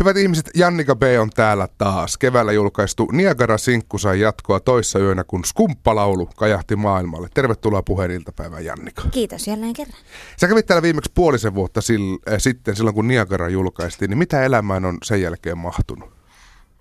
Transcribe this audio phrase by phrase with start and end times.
[0.00, 1.02] Hyvät ihmiset, Jannika B.
[1.20, 2.18] on täällä taas.
[2.18, 7.28] Keväällä julkaistu Niagara-sinkku sai jatkoa toissa yönä, kun skumppalaulu kajahti maailmalle.
[7.34, 9.02] Tervetuloa puheen iltapäivään, Jannika.
[9.10, 9.98] Kiitos jälleen kerran.
[10.36, 14.42] Sä kävit täällä viimeksi puolisen vuotta sil- äh, sitten, silloin kun Niagara julkaistiin, niin mitä
[14.42, 16.10] elämään on sen jälkeen mahtunut?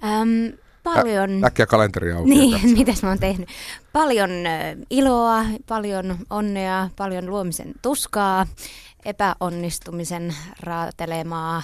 [0.03, 1.43] Äm, paljon...
[1.43, 2.29] Ä- äkkiä kalenteri auki.
[2.29, 3.49] Niin, mitäs mä oon tehnyt?
[3.93, 8.45] Paljon äh, iloa, paljon onnea, paljon luomisen tuskaa,
[9.05, 11.63] epäonnistumisen raatelemaa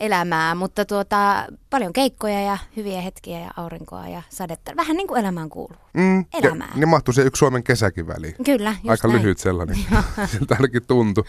[0.00, 4.72] elämää, mutta tuota, paljon keikkoja ja hyviä hetkiä ja aurinkoa ja sadetta.
[4.76, 5.76] Vähän niin kuin elämään kuuluu.
[5.92, 6.68] Mm, Elämää.
[6.70, 8.34] Ja, niin mahtui se yksi Suomen kesäkin väliin.
[8.44, 9.22] Kyllä, just Aika näin.
[9.22, 9.76] lyhyt sellainen,
[10.32, 11.24] siltä ainakin tuntui.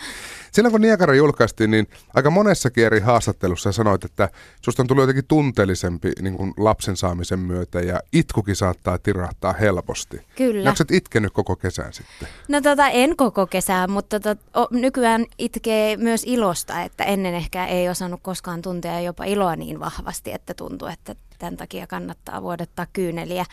[0.51, 4.29] Silloin kun Niagara julkaistiin, niin aika monessakin eri haastattelussa sanoit, että
[4.61, 10.21] susta on tullut jotenkin tunteellisempi niin kuin lapsen saamisen myötä ja itkukin saattaa tirahtaa helposti.
[10.35, 10.69] Kyllä.
[10.69, 12.27] Onko itkenyt koko kesän sitten?
[12.47, 17.65] No tota, en koko kesää, mutta tota, o, nykyään itkee myös ilosta, että ennen ehkä
[17.65, 22.87] ei osannut koskaan tuntea jopa iloa niin vahvasti, että tuntuu, että tämän takia kannattaa vuodattaa
[22.93, 23.45] kyyneliä.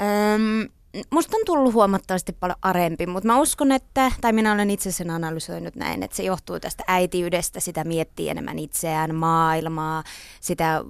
[0.00, 0.68] Öm,
[1.10, 5.10] musta on tullut huomattavasti paljon arempi, mutta mä uskon, että, tai minä olen itse sen
[5.10, 10.04] analysoinut näin, että se johtuu tästä äitiydestä, sitä miettii enemmän itseään, maailmaa,
[10.40, 10.84] sitä,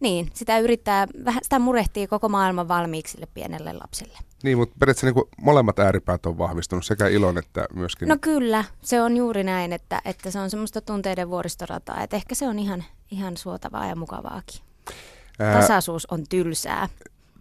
[0.00, 4.18] niin, sitä yrittää, vähän sitä murehtii koko maailman valmiiksi sille pienelle lapselle.
[4.42, 8.08] Niin, mutta periaatteessa niin molemmat ääripäät on vahvistunut, sekä ilon että myöskin...
[8.08, 12.34] No kyllä, se on juuri näin, että, että se on semmoista tunteiden vuoristorataa, että ehkä
[12.34, 14.60] se on ihan, ihan suotavaa ja mukavaakin.
[15.38, 16.88] ää, Tasaisuus on tylsää,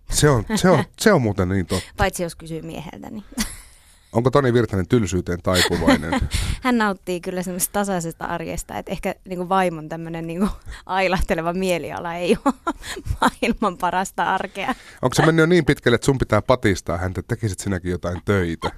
[0.10, 1.90] se, on, se, on, se on muuten niin totta.
[1.98, 3.24] paitsi jos kysyy mieheltä, niin
[4.14, 6.12] Onko Toni Virtanen tylsyyteen taipuvainen?
[6.64, 10.50] hän nauttii kyllä semmoisesta tasaisesta arjesta, että ehkä niin kuin vaimon tämmöinen niin kuin
[10.86, 12.54] ailahteleva mieliala ei ole
[13.22, 14.76] maailman parasta arkea.
[15.02, 18.22] Onko se mennyt jo niin pitkälle, että sun pitää patistaa häntä, että tekisit sinäkin jotain
[18.26, 18.72] töitä?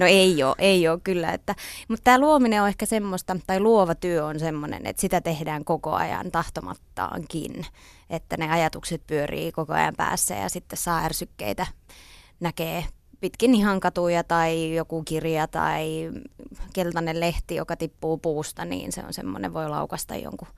[0.00, 1.32] No ei ole, ei ole kyllä.
[1.32, 1.54] Että,
[1.88, 5.92] mutta tämä luominen on ehkä semmoista, tai luova työ on semmoinen, että sitä tehdään koko
[5.92, 7.66] ajan tahtomattaankin.
[8.10, 11.66] Että ne ajatukset pyörii koko ajan päässä ja sitten saa ärsykkeitä,
[12.40, 12.84] näkee
[13.20, 16.10] pitkin ihan katuja tai joku kirja tai
[16.72, 20.48] keltainen lehti, joka tippuu puusta, niin se on semmoinen, voi laukasta jonkun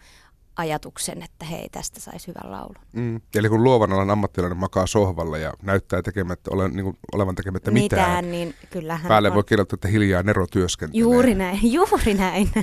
[0.57, 2.77] ajatuksen, että hei, tästä saisi hyvän laulun.
[2.93, 3.21] Mm.
[3.35, 7.71] Eli kun luovan alan ammattilainen makaa sohvalla ja näyttää tekemättä, ole, niin kuin, olevan tekemättä
[7.71, 9.35] mitään, Mitään, niin kyllähän päälle on.
[9.35, 11.01] voi kirjoittaa, että hiljaa Nero työskentelee.
[11.01, 12.51] Juuri näin, juuri näin.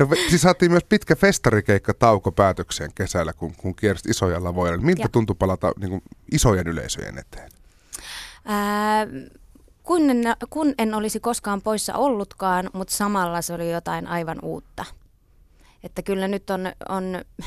[0.00, 4.78] No, siis saatiin myös pitkä festarikeikka tauko päätökseen kesällä, kun, kun kiersit isoja lavoja.
[4.78, 5.08] Miltä Ja.
[5.08, 6.02] tuntui palata niin kuin,
[6.32, 7.50] isojen yleisöjen eteen?
[8.44, 9.06] Ää,
[9.82, 14.84] kun, en, kun en olisi koskaan poissa ollutkaan, mutta samalla se oli jotain aivan uutta.
[15.84, 17.04] Että kyllä nyt on, on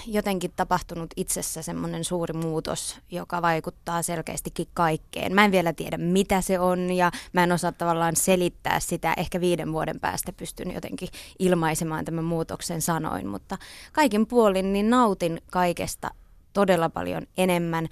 [0.07, 5.35] jotenkin tapahtunut itsessä semmoinen suuri muutos, joka vaikuttaa selkeästikin kaikkeen.
[5.35, 9.13] Mä en vielä tiedä, mitä se on ja mä en osaa tavallaan selittää sitä.
[9.17, 13.57] Ehkä viiden vuoden päästä pystyn jotenkin ilmaisemaan tämän muutoksen sanoin, mutta
[13.91, 16.11] kaikin puolin niin nautin kaikesta
[16.53, 17.87] todella paljon enemmän.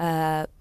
[0.00, 0.55] Öö,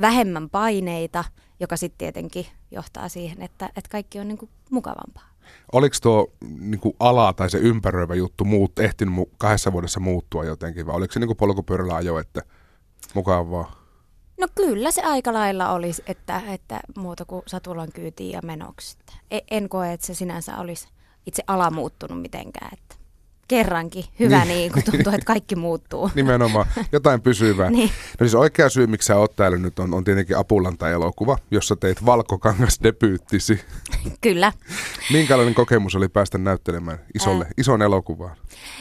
[0.00, 1.24] vähemmän paineita,
[1.60, 5.28] joka sitten tietenkin johtaa siihen, että, että kaikki on niin kuin mukavampaa.
[5.72, 10.44] Oliko tuo niin kuin ala tai se ympäröivä juttu muut, ehtinyt mu- kahdessa vuodessa muuttua
[10.44, 12.42] jotenkin, vai oliko se niin kuin polkupyörällä ajo, että
[13.14, 13.86] mukavaa?
[14.40, 18.98] No kyllä se aika lailla olisi, että, että muuta kuin satulan kyytiin ja menoksi.
[19.30, 20.88] E- En koe, että se sinänsä olisi
[21.26, 22.70] itse ala muuttunut mitenkään.
[22.72, 22.96] Että
[23.48, 24.48] kerrankin hyvä Niin.
[24.48, 26.10] niin, kun tuntuu, että kaikki muuttuu.
[26.14, 27.70] Nimenomaan, jotain pysyvää.
[27.76, 27.88] Niin.
[27.88, 32.06] No siis oikea syy, miksi sä oot täällä nyt, on, on tietenkin Apulanta-elokuva, jossa teit
[32.06, 33.60] Valkokangas debyyttisi.
[34.20, 34.52] Kyllä.
[35.12, 37.50] Minkälainen kokemus oli päästä näyttelemään isolle, Ää.
[37.58, 38.36] ison elokuvaan?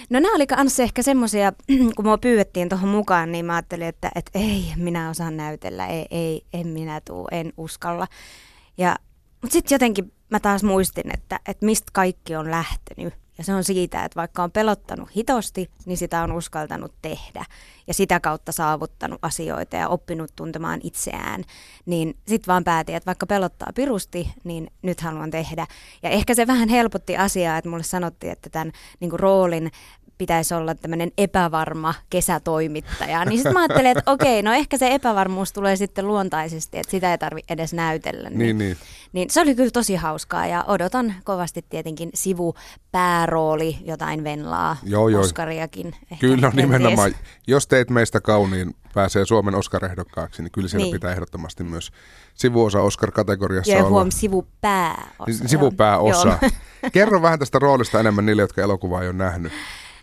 [0.09, 1.54] No nämä oli kanssa ehkä semmoisia,
[1.96, 6.06] kun mua pyydettiin tuohon mukaan, niin mä ajattelin, että, että ei, minä osaan näytellä, ei,
[6.12, 8.08] ei en minä tuu, en uskalla.
[8.78, 8.96] Ja,
[9.42, 13.14] mutta sitten jotenkin mä taas muistin, että, että mistä kaikki on lähtenyt.
[13.38, 17.46] Ja se on siitä, että vaikka on pelottanut hitosti, niin sitä on uskaltanut tehdä.
[17.88, 21.44] Ja sitä kautta saavuttanut asioita ja oppinut tuntemaan itseään.
[21.85, 25.68] Niin sitten vaan päätin, että vaikka pelottaa pirusti, niin nyt haluan tehdä.
[26.03, 29.72] Ja ehkä se vähän helpotti asiaa, että mulle sanottiin, että tämän niin roolin
[30.18, 33.25] pitäisi olla tämmöinen epävarma kesätoimittaja.
[33.25, 37.12] Niin sitten mä ajattelin, että okei, no ehkä se epävarmuus tulee sitten luontaisesti, että sitä
[37.12, 38.30] ei tarvitse edes näytellä.
[38.30, 38.78] Niin, niin.
[39.13, 45.22] Niin se oli kyllä tosi hauskaa ja odotan kovasti tietenkin sivupäärooli, jotain Venlaa, Joo, joo.
[45.22, 45.88] Oscariakin.
[45.88, 46.56] Ehkä Kyllä kenties.
[46.56, 47.16] nimenomaan.
[47.48, 50.94] Jos teet meistä kauniin, pääsee Suomen Oscar-ehdokkaaksi, niin kyllä siellä Niin.
[50.94, 51.92] pitää ehdottomasti myös
[52.34, 53.89] sivuosa Oscar-kategoriassa Ja olla.
[53.89, 55.24] huom, sivupääosa.
[55.28, 55.50] Niin.
[55.50, 56.28] Sivupääosa.
[56.42, 56.51] Joo.
[56.92, 59.51] Kerro vähän tästä roolista enemmän niille, jotka elokuvaa ei ole nähnyt.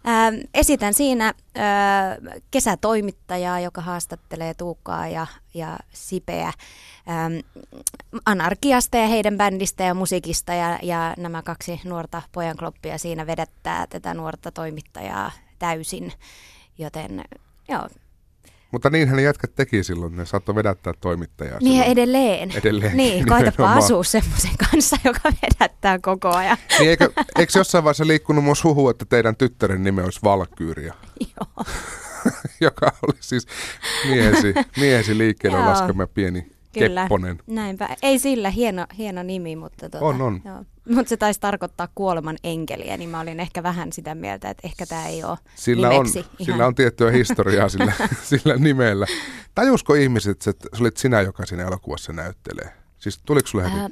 [0.08, 1.34] Ähm, esitän siinä äh,
[2.50, 6.52] kesätoimittajaa, joka haastattelee Tuukkaa ja, ja Sipeä
[7.08, 7.32] ähm,
[8.26, 10.54] anarkiasta ja heidän bändistä ja musiikista.
[10.54, 16.12] Ja, ja nämä kaksi nuorta pojankloppia siinä vedettää tätä nuorta toimittajaa täysin.
[16.78, 17.25] joten
[17.69, 17.88] joo.
[18.72, 21.58] Mutta niinhän jätkät teki silloin, ne saattoi vedättää toimittajaa.
[21.60, 21.92] Niin silloin.
[21.92, 22.50] edelleen.
[22.56, 23.78] Edelleen, Niin, nimenomaan.
[23.78, 26.56] asua semmoisen kanssa, joka vedättää koko ajan.
[26.78, 31.64] Niin eikö, eikö jossain vaiheessa liikkunut myös huhu, että teidän tyttären nimi olisi Valkyyria, Joo.
[32.60, 33.46] joka oli siis
[34.08, 37.02] miehesi, miehesi liikkeelle laskema pieni Kyllä.
[37.02, 37.38] kepponen.
[37.46, 37.96] Näinpä.
[38.02, 40.42] Ei sillä hieno, hieno nimi, mutta tota, On, on.
[40.44, 40.64] Joo.
[40.88, 44.86] Mutta se taisi tarkoittaa kuoleman enkeliä, niin mä olin ehkä vähän sitä mieltä, että ehkä
[44.86, 46.24] tämä ei ole Sillä on, ihan.
[46.42, 47.92] sillä on tiettyä historiaa sillä,
[48.30, 49.06] sillä nimellä.
[49.54, 52.72] Tajusko ihmiset, että se olit sinä, joka siinä elokuvassa näyttelee?
[52.98, 53.76] Siis tuliko sulle heti?
[53.76, 53.88] Ää,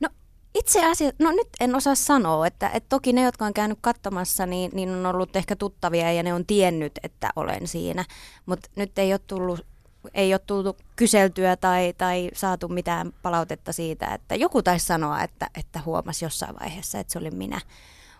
[0.00, 0.08] no
[0.54, 4.46] itse asiassa, no nyt en osaa sanoa, että, että toki ne, jotka on käynyt katsomassa,
[4.46, 8.04] niin, niin on ollut ehkä tuttavia ja ne on tiennyt, että olen siinä.
[8.46, 9.66] Mutta nyt ei ole tullut
[10.14, 15.50] ei ole tullut kyseltyä tai, tai saatu mitään palautetta siitä, että joku taisi sanoa, että,
[15.58, 17.60] että huomasi jossain vaiheessa, että se oli minä.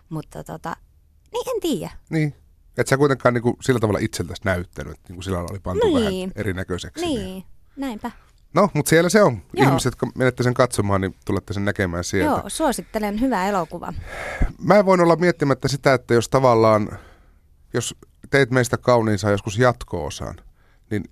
[0.09, 0.75] Mutta tota,
[1.33, 1.91] niin en tiedä.
[2.09, 2.35] Niin.
[2.77, 5.85] Et sä kuitenkaan niin kuin, sillä tavalla itseltäsi näyttänyt, että niin kuin sillä oli pantu
[5.87, 5.99] Niin.
[5.99, 7.05] vähän erinäköiseksi.
[7.05, 7.43] Niin,
[7.75, 8.11] näinpä.
[8.53, 9.41] No, mutta siellä se on.
[9.53, 9.67] Joo.
[9.67, 12.31] Ihmiset, jotka menette sen katsomaan, niin tulette sen näkemään sieltä.
[12.31, 13.93] Joo, suosittelen hyvää elokuva.
[14.63, 16.99] Mä en voin olla miettimättä sitä, että jos tavallaan,
[17.73, 17.95] jos
[18.29, 20.35] teet meistä kauniin saa joskus jatko-osan,
[20.91, 21.03] niin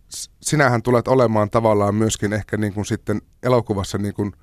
[0.41, 4.33] sinähän tulet olemaan tavallaan myöskin ehkä niin kuin sitten elokuvassa niin kuin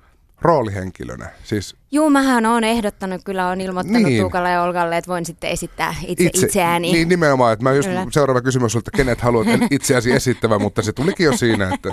[0.41, 1.29] roolihenkilönä.
[1.43, 4.21] Siis Juu, mähän on ehdottanut, kyllä on ilmoittanut Niin.
[4.21, 6.91] Tuukalle ja Olgalle, että voin sitten esittää itse, itse itseääni.
[6.91, 8.05] Niin nimenomaan, että mä just Kyllä.
[8.11, 11.89] seuraava kysymys oli, että kenet haluat itseäsi esittävän, mutta se tulikin jo siinä, että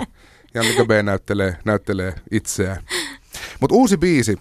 [0.53, 2.83] Jannika B näyttelee, näyttelee itseään.
[3.59, 4.37] Mutta uusi biisi,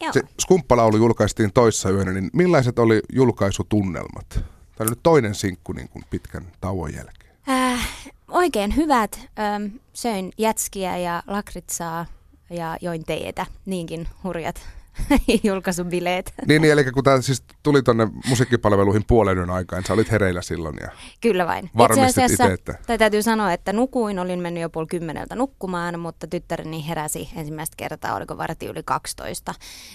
[0.00, 0.12] Joo.
[0.12, 4.28] se skumppalaulu julkaistiin toissa yönä, niin millaiset oli julkaisutunnelmat?
[4.28, 4.44] Tämä
[4.80, 7.17] oli nyt toinen sinkku niin kuin pitkän tauon jälkeen.
[7.50, 7.88] Äh,
[8.28, 9.20] oikein hyvät.
[9.38, 12.06] Ähm, söin jätskiä ja lakritsaa
[12.50, 13.46] ja join teetä.
[13.66, 14.60] Niinkin hurjat
[15.44, 16.34] julkaisubileet.
[16.48, 20.42] Niin, niin eli kun tämä siis tuli tuonne musiikkipalveluihin puolen yön aikaan, sä olit hereillä
[20.42, 20.76] silloin.
[20.80, 20.88] Ja...
[21.20, 21.70] Kyllä vain.
[21.76, 26.26] Varmistit Itse että- tai täytyy sanoa, että nukuin, olin mennyt jo puoli kymmeneltä nukkumaan, mutta
[26.26, 29.54] tyttäreni heräsi ensimmäistä kertaa, oliko varti yli 12,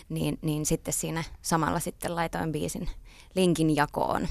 [0.09, 2.89] niin, niin sitten siinä samalla sitten laitoin biisin
[3.35, 4.27] linkin jakoon.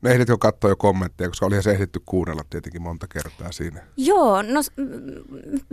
[0.00, 3.82] Me ehditkö katsoa jo kommentteja, koska olihan se ehditty kuunnella tietenkin monta kertaa siinä.
[3.96, 4.60] Joo, no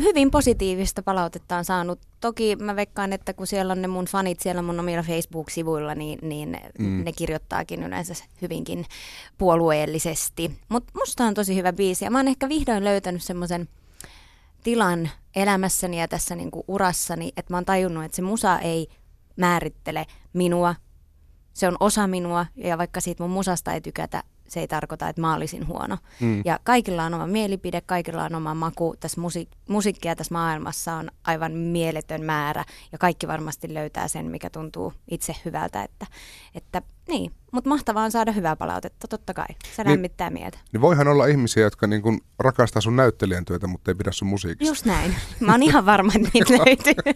[0.01, 1.99] hyvin positiivista palautetta on saanut.
[2.21, 6.19] Toki mä veikkaan, että kun siellä on ne mun fanit siellä mun omilla Facebook-sivuilla, niin,
[6.21, 7.03] niin mm.
[7.03, 8.85] ne kirjoittaakin yleensä hyvinkin
[9.37, 10.51] puolueellisesti.
[10.69, 13.69] Mutta musta on tosi hyvä biisi ja mä oon ehkä vihdoin löytänyt semmoisen
[14.63, 18.87] tilan elämässäni ja tässä niinku urassani, että mä oon tajunnut, että se musa ei
[19.35, 20.75] määrittele minua.
[21.57, 25.21] Se on osa minua ja vaikka siitä mun musasta ei tykätä, se ei tarkoita, että
[25.21, 25.97] mä olisin huono.
[26.19, 26.41] Mm.
[26.45, 28.95] Ja kaikilla on oma mielipide, kaikilla on oma maku.
[28.99, 34.49] Tässä musi- musiikkia tässä maailmassa on aivan mieletön määrä ja kaikki varmasti löytää sen, mikä
[34.49, 35.83] tuntuu itse hyvältä.
[35.83, 36.05] Että,
[36.55, 39.47] että niin, mutta mahtavaa on saada hyvää palautetta, totta kai.
[39.75, 40.57] Se Niin- lämmittää mieltä.
[40.73, 44.27] Niin voihan olla ihmisiä, jotka niin kuin rakastaa sun näyttelijän työtä, mutta ei pidä sun
[44.27, 44.71] musiikista.
[44.71, 45.15] Just näin.
[45.39, 47.13] Mä oon ihan varma, että niitä löytyy.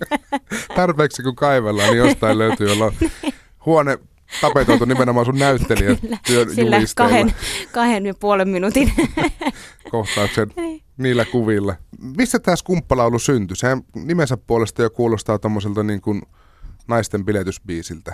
[0.76, 2.94] Tarpeeksi kun kaivellaan, niin jostain löytyy, jolla on
[3.66, 4.00] huone
[4.42, 5.98] tapetoitu nimenomaan sun näyttelijän
[6.28, 7.34] työn Sillä kahden,
[7.72, 8.94] kahden ja puolen minuutin.
[9.92, 10.82] kohtauksen Niin.
[10.98, 11.76] niillä kuvilla.
[12.18, 13.58] Missä tämä skumppalaulu syntyi?
[13.58, 16.22] Sehän nimensä puolesta jo kuulostaa tommoselta niin kuin
[16.88, 18.14] naisten biletysbiisiltä.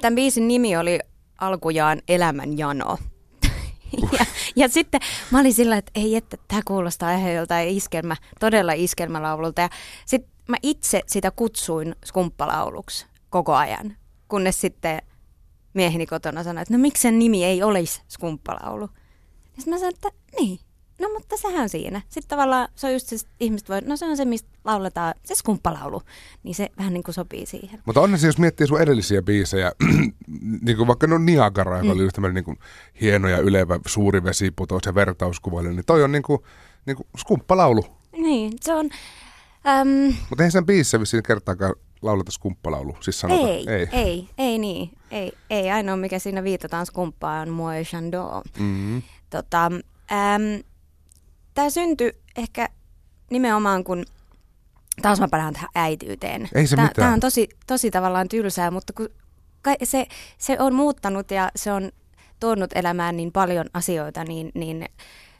[0.00, 0.98] Tämän biisin nimi oli
[1.40, 2.98] alkujaan Elämän jano.
[4.18, 4.26] ja,
[4.56, 5.00] ja sitten
[5.30, 9.60] mä olin sillä, että ei, että tämä kuulostaa ihan joltain iskelmä, todella iskelmälaululta.
[9.60, 9.68] Ja
[10.06, 13.96] sitten mä itse sitä kutsuin skumppalauluksi koko ajan,
[14.28, 15.02] kunnes sitten
[15.74, 18.88] mieheni kotona sanoi, että no miksi sen nimi ei olisi skumppalaulu.
[19.44, 20.08] Ja sitten mä sanoin, että
[20.40, 20.58] niin,
[21.00, 22.02] no mutta sehän on siinä.
[22.08, 25.14] Sitten tavallaan se on just se, että ihmiset voi, no se on se, mistä lauletaan,
[25.24, 26.02] se skumppalaulu.
[26.42, 27.82] Niin se vähän niin kuin sopii siihen.
[27.86, 29.72] Mutta onneksi jos miettii sun edellisiä biisejä,
[30.66, 32.58] niin kuin vaikka no Niagara, joka oli just tämmöinen niin kuin
[33.00, 36.38] hieno ja ylevä suuri vesiputous ja vertauskuvaille, niin toi on niin kuin,
[36.86, 37.86] niin kuin skumppalaulu.
[38.12, 38.90] Niin, se on...
[39.66, 43.50] Äm, Mutta eihän sen biisissä vissiin kertaakaan lauleta skumppalaulu, siis sanotaan.
[43.50, 44.90] ei, ei, ei, ei niin.
[45.10, 48.42] Ei, ei ainoa, mikä siinä viitataan skumppaan, on Moi Chandon.
[48.58, 49.02] Mm-hmm.
[49.30, 49.66] Tota,
[50.12, 50.62] äm,
[51.58, 52.68] Tämä syntyi ehkä
[53.30, 54.04] nimenomaan, kun
[55.02, 56.48] taas mä palaan tähän äityyteen.
[56.54, 57.04] Ei se Tää, mitään.
[57.04, 59.08] Tämä on tosi, tosi tavallaan tylsää, mutta kun
[59.84, 60.06] se,
[60.38, 61.90] se on muuttanut ja se on
[62.40, 64.88] tuonut elämään niin paljon asioita, niin, niin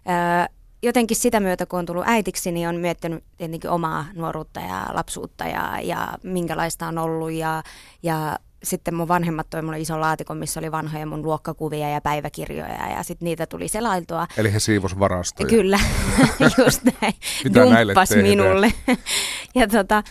[0.06, 0.48] ää,
[0.82, 5.44] jotenkin sitä myötä, kun on tullut äitiksi, niin on miettinyt tietenkin omaa nuoruutta ja lapsuutta
[5.44, 7.62] ja, ja minkälaista on ollut ja,
[8.02, 12.90] ja sitten mun vanhemmat toi mulle ison laatikon, missä oli vanhoja mun luokkakuvia ja päiväkirjoja
[12.96, 14.26] ja sitten niitä tuli selailtua.
[14.36, 15.48] Eli he siivos varastoja.
[15.48, 15.80] Kyllä,
[16.64, 17.14] just näin.
[17.44, 18.28] Mitä näille tehdään?
[18.28, 18.72] minulle.
[19.54, 20.02] ja tota,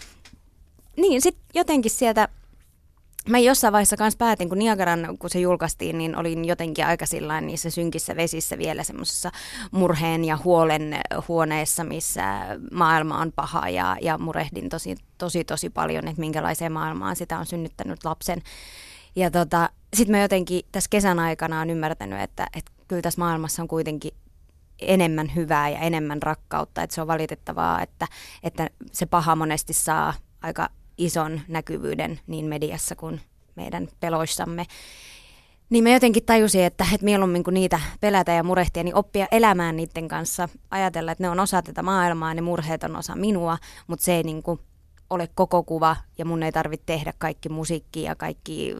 [0.97, 2.27] niin, sitten jotenkin sieltä
[3.27, 7.41] mä jossain vaiheessa kanssa päätin, kun Niagaran, kun se julkaistiin, niin olin jotenkin aika sillä
[7.41, 9.31] niissä synkissä vesissä vielä semmoisessa
[9.71, 12.23] murheen ja huolen huoneessa, missä
[12.71, 17.45] maailma on paha ja, ja murehdin tosi, tosi, tosi paljon, että minkälaiseen maailmaan sitä on
[17.45, 18.41] synnyttänyt lapsen.
[19.15, 23.61] Ja tota, sitten mä jotenkin tässä kesän aikana on ymmärtänyt, että, että kyllä tässä maailmassa
[23.61, 24.11] on kuitenkin
[24.79, 28.07] enemmän hyvää ja enemmän rakkautta, että se on valitettavaa, että,
[28.43, 33.21] että se paha monesti saa aika ison näkyvyyden niin mediassa kuin
[33.55, 34.65] meidän peloissamme.
[35.69, 39.75] Niin mä jotenkin tajusin, että, että mieluummin kuin niitä pelätä ja murehtia, niin oppia elämään
[39.75, 44.05] niiden kanssa, ajatella, että ne on osa tätä maailmaa, ne murheet on osa minua, mutta
[44.05, 44.59] se ei niin kuin
[45.09, 48.75] ole koko kuva ja mun ei tarvitse tehdä kaikki musiikki ja kaikki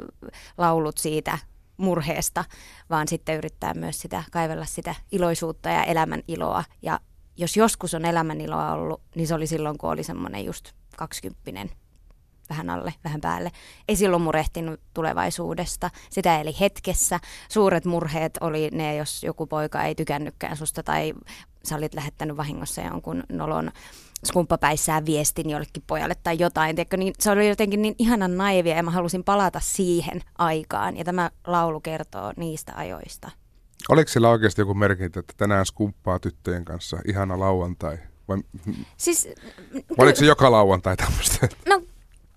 [0.58, 1.38] laulut siitä
[1.78, 2.46] murheesta,
[2.90, 6.64] vaan sitten yrittää myös sitä kaivella sitä iloisuutta ja elämän iloa.
[6.82, 7.00] Ja
[7.38, 11.72] jos joskus on elämän iloa ollut, niin se oli silloin, kun oli semmoinen just kaksikymppinen
[12.50, 13.52] vähän alle, vähän päälle.
[13.88, 15.90] Ei silloin murehtinut tulevaisuudesta.
[16.10, 17.20] Sitä eli hetkessä.
[17.50, 21.14] Suuret murheet oli ne, jos joku poika ei tykännytkään susta tai
[21.64, 23.72] sä olit lähettänyt vahingossa jonkun nolon
[24.26, 26.76] skumppapäissään viestin jollekin pojalle tai jotain.
[26.76, 30.98] Tiedätkö, niin se oli jotenkin niin ihanan naivia ja mä halusin palata siihen aikaan.
[30.98, 33.32] Ja tämä laulu kertoo niistä ajoista.
[33.90, 37.98] Oliko sillä oikeasti joku merkintä, että tänään skumppaa tyttöjen kanssa ihana lauantai?
[38.28, 38.38] Vai,
[38.98, 39.30] siis,
[39.98, 41.48] oliko se joka lauantai tämmöistä?
[41.70, 41.82] No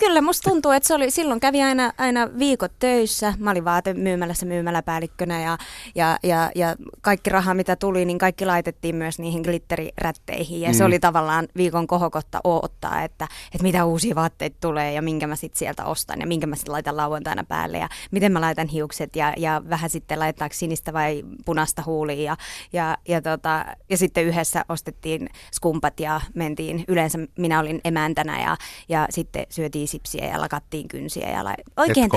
[0.00, 3.35] Kyllä, musta tuntuu, että se oli, silloin kävi aina, aina viikot töissä.
[3.38, 5.59] Mä olin vaatemyymälässä myymäläpäällikkönä ja,
[5.95, 10.61] ja, ja, ja kaikki raha, mitä tuli, niin kaikki laitettiin myös niihin glitterirätteihin.
[10.61, 10.75] Ja mm.
[10.75, 15.37] se oli tavallaan viikon kohokotta odottaa, että, että mitä uusia vaatteita tulee ja minkä mä
[15.37, 19.16] sitten sieltä ostan ja minkä mä sitten laitan lauantaina päälle ja miten mä laitan hiukset
[19.16, 22.23] ja, ja vähän sitten laitaanko sinistä vai punaista huulia.
[22.23, 22.37] Ja,
[22.73, 28.57] ja, ja, tota, ja sitten yhdessä ostettiin skumpat ja mentiin, yleensä minä olin emäntänä ja,
[28.88, 31.30] ja sitten syötiin sipsiä ja lakattiin kynsiä.
[31.30, 31.54] Ja la...
[31.76, 32.11] Oikein?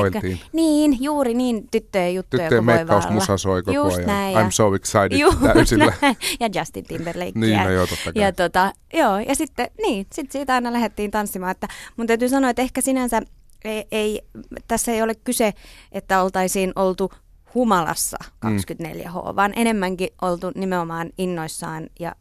[0.53, 4.08] Niin, juuri niin tyttöjen juttuja Tyttöjen meikkaus musa soi koko Just ajan.
[4.08, 5.20] Näin, I'm so excited
[5.53, 5.86] täysillä.
[6.01, 6.18] Näin.
[6.39, 7.32] Ja Justin Timberlake.
[7.36, 8.24] niin, no joo, totta kai.
[8.24, 11.51] Ja, tota, joo, ja sitten niin, sit siitä aina lähdettiin tanssimaan.
[11.51, 13.22] Että mun täytyy sanoa, että ehkä sinänsä
[13.63, 14.22] ei, ei,
[14.68, 15.53] tässä ei ole kyse,
[15.92, 17.12] että oltaisiin oltu
[17.53, 19.36] humalassa 24H, mm.
[19.36, 22.15] vaan enemmänkin oltu nimenomaan innoissaan ja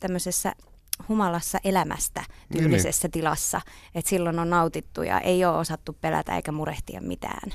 [0.00, 0.52] tämmöisessä
[1.08, 3.12] humalassa elämästä tyylisessä niin.
[3.12, 3.60] tilassa,
[3.94, 7.50] että silloin on nautittu ja ei ole osattu pelätä eikä murehtia mitään.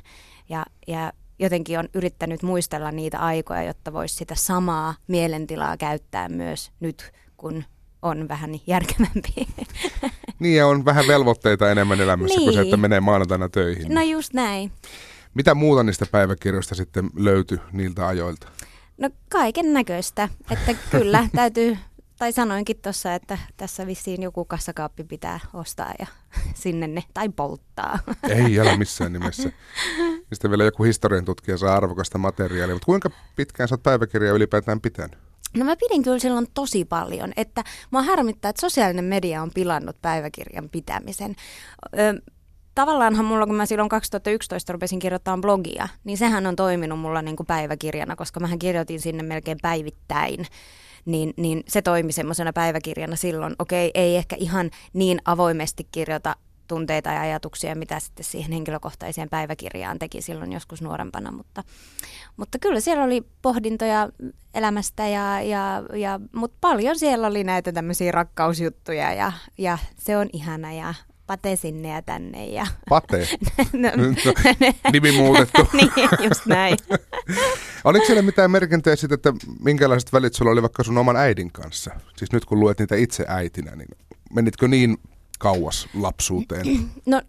[0.50, 6.72] Ja, ja jotenkin on yrittänyt muistella niitä aikoja, jotta voisi sitä samaa mielentilaa käyttää myös
[6.80, 7.64] nyt, kun
[8.02, 9.34] on vähän järkevämpi.
[10.40, 12.46] Niin ja on vähän velvoitteita enemmän elämässä niin.
[12.46, 12.82] kuin se, että niin.
[12.82, 13.94] menee maanantaina töihin.
[13.94, 14.72] No just näin.
[15.34, 18.48] Mitä muuta niistä päiväkirjoista sitten löytyi niiltä ajoilta?
[18.98, 21.78] No kaiken näköistä, että kyllä täytyy
[22.20, 26.06] tai sanoinkin tuossa, että tässä vissiin joku kassakaappi pitää ostaa ja
[26.64, 28.00] sinne ne, tai polttaa.
[28.36, 29.52] Ei, älä missään nimessä.
[30.34, 32.76] Sitten vielä joku historian tutkija saa arvokasta materiaalia.
[32.76, 35.18] Mutta kuinka pitkään sä oot päiväkirjaa ylipäätään pitänyt?
[35.58, 40.02] No mä pidin kyllä silloin tosi paljon, että mua harmittaa, että sosiaalinen media on pilannut
[40.02, 41.36] päiväkirjan pitämisen.
[42.00, 42.22] Ö,
[42.76, 47.36] tavallaanhan mulla, kun mä silloin 2011 rupesin kirjoittamaan blogia, niin sehän on toiminut mulla niin
[47.36, 50.46] kuin päiväkirjana, koska mähän kirjoitin sinne melkein päivittäin
[51.06, 53.56] niin, niin se toimi semmoisena päiväkirjana silloin.
[53.60, 56.36] Okei, ei ehkä ihan niin avoimesti kirjoita
[56.70, 61.64] tunteita ja ajatuksia, mitä sitten siihen henkilökohtaiseen päiväkirjaan teki silloin joskus nuorempana, mutta,
[62.38, 64.10] mutta kyllä siellä oli pohdintoja
[64.54, 70.30] elämästä, ja, ja, ja, mutta paljon siellä oli näitä tämmöisiä rakkausjuttuja ja, ja se on
[70.34, 70.94] ihana ja
[71.30, 72.46] Pate sinne ja tänne.
[72.46, 72.68] Ja...
[72.90, 73.28] Pate?
[73.74, 73.90] no,
[74.94, 75.68] Nimi muutettu.
[75.78, 75.92] niin,
[76.24, 76.78] just näin.
[77.84, 79.34] Oliko siellä mitään merkintöjä siitä, että
[79.64, 81.92] minkälaiset välit sulla oli vaikka sun oman äidin kanssa?
[82.18, 83.88] Siis nyt kun luet niitä itse äitinä, niin
[84.34, 84.98] menitkö niin
[85.40, 86.66] kauas lapsuuteen?
[87.06, 87.22] No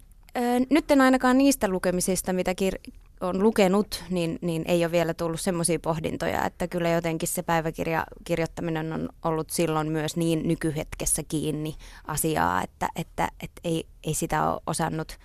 [0.69, 5.41] nyt en ainakaan niistä lukemisista, mitä kir- on lukenut, niin, niin ei ole vielä tullut
[5.41, 11.75] semmoisia pohdintoja, että kyllä jotenkin se päiväkirja kirjoittaminen on ollut silloin myös niin nykyhetkessä kiinni
[12.07, 15.17] asiaa, että, että, että ei, ei sitä ole osannut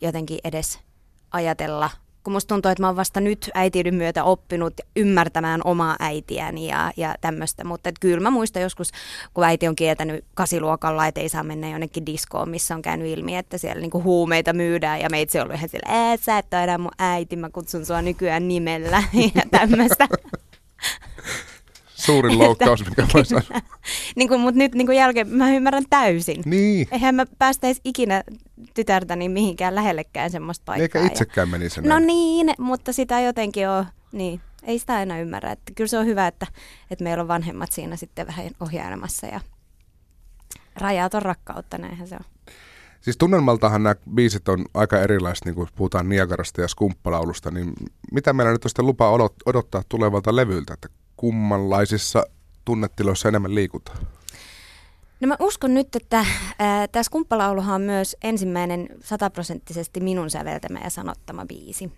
[0.00, 0.80] jotenkin edes
[1.30, 1.90] ajatella
[2.24, 6.92] kun musta tuntuu, että mä oon vasta nyt äitiyden myötä oppinut ymmärtämään omaa äitiäni ja,
[6.96, 7.64] ja tämmöistä.
[7.64, 8.90] Mutta et kyllä mä muistan joskus,
[9.34, 13.36] kun äiti on kieltänyt kasiluokalla, että ei saa mennä jonnekin diskoon, missä on käynyt ilmi,
[13.36, 15.00] että siellä niinku huumeita myydään.
[15.00, 18.02] Ja meitsi on ollut ihan sillä, sä et ole enää mun äiti, mä kutsun sua
[18.02, 19.02] nykyään nimellä
[19.34, 20.08] ja tämmöistä.
[21.94, 23.60] Suurin loukkaus, mikä voi sanoa.
[24.16, 26.42] niin kuin, mutta nyt niin kuin jälkeen mä ymmärrän täysin.
[26.44, 26.88] Niin.
[26.90, 28.22] Eihän mä päästäisi ikinä
[28.74, 31.02] tytärtäni mihinkään lähellekään semmoista paikkaa.
[31.02, 35.52] Eikä itsekään menisi No niin, mutta sitä jotenkin on, niin, ei sitä aina ymmärrä.
[35.52, 36.46] Että kyllä se on hyvä, että,
[36.90, 39.40] että meillä on vanhemmat siinä sitten vähän ohjailemassa ja
[40.76, 42.24] rajat on rakkautta, näinhän se on.
[43.00, 47.72] Siis tunnelmaltahan nämä biisit on aika erilaiset, niin kuin puhutaan Niagarasta ja skumppalaulusta, niin
[48.12, 49.10] mitä meillä nyt on sitten lupa
[49.46, 52.26] odottaa tulevalta levyltä, että kummanlaisissa
[52.64, 53.98] tunnetiloissa enemmän liikutaan?
[55.22, 56.26] No mä uskon nyt, että
[56.92, 61.92] tämä skumppalauluhan on myös ensimmäinen sataprosenttisesti minun säveltämä ja sanottama biisi.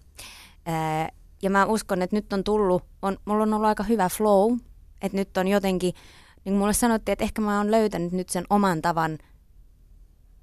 [0.67, 1.09] Ää,
[1.43, 4.57] ja mä uskon, että nyt on tullut, on, mulla on ollut aika hyvä flow,
[5.03, 5.95] että nyt on jotenkin,
[6.35, 9.19] niin kuin mulle sanottiin, että ehkä mä oon löytänyt nyt sen oman tavan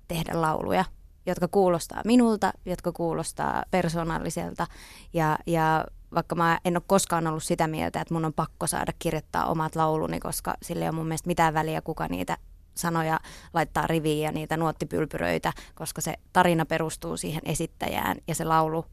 [0.07, 0.85] tehdä lauluja,
[1.25, 4.67] jotka kuulostaa minulta, jotka kuulostaa persoonalliselta
[5.13, 8.93] ja, ja vaikka mä en ole koskaan ollut sitä mieltä, että mun on pakko saada
[9.00, 12.38] kirjoittaa omat lauluni, koska sillä ei ole mun mielestä mitään väliä, kuka niitä
[12.75, 13.20] sanoja
[13.54, 18.86] laittaa riviin ja niitä nuottipylpyröitä, koska se tarina perustuu siihen esittäjään ja se laulu